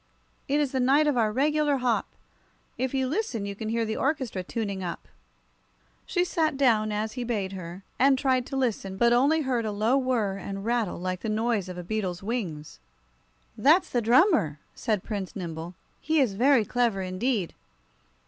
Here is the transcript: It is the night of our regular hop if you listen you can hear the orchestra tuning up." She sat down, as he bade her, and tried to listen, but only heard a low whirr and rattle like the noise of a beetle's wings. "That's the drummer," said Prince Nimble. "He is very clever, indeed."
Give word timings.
It 0.47 0.59
is 0.59 0.71
the 0.71 0.79
night 0.79 1.05
of 1.05 1.15
our 1.15 1.31
regular 1.31 1.77
hop 1.77 2.07
if 2.75 2.91
you 2.91 3.05
listen 3.07 3.45
you 3.45 3.53
can 3.53 3.69
hear 3.69 3.85
the 3.85 3.97
orchestra 3.97 4.41
tuning 4.41 4.81
up." 4.81 5.07
She 6.07 6.25
sat 6.25 6.57
down, 6.57 6.91
as 6.91 7.13
he 7.13 7.23
bade 7.23 7.51
her, 7.51 7.83
and 7.99 8.17
tried 8.17 8.47
to 8.47 8.55
listen, 8.57 8.97
but 8.97 9.13
only 9.13 9.41
heard 9.41 9.63
a 9.63 9.71
low 9.71 9.99
whirr 9.99 10.37
and 10.37 10.65
rattle 10.65 10.97
like 10.97 11.19
the 11.19 11.29
noise 11.29 11.69
of 11.69 11.77
a 11.77 11.83
beetle's 11.83 12.23
wings. 12.23 12.79
"That's 13.55 13.91
the 13.91 14.01
drummer," 14.01 14.57
said 14.73 15.03
Prince 15.03 15.35
Nimble. 15.35 15.75
"He 15.99 16.19
is 16.19 16.33
very 16.33 16.65
clever, 16.65 17.03
indeed." 17.03 17.53